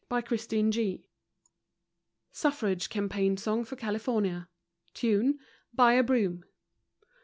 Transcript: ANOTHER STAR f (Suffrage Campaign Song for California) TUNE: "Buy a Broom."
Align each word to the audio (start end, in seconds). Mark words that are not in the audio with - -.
ANOTHER 0.09 0.35
STAR 0.35 0.59
f 0.73 0.99
(Suffrage 2.31 2.89
Campaign 2.89 3.37
Song 3.37 3.63
for 3.63 3.75
California) 3.75 4.49
TUNE: 4.95 5.37
"Buy 5.75 5.93
a 5.93 6.01
Broom." 6.01 6.43